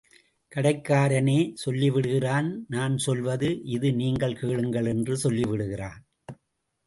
[0.51, 5.99] கடைக்காரனே சொல்லிவிடுகிறான் நான் சொல்வது இது நீங்கள் கேளுங்கள் என்று சொல்லிவிடுகிறான்.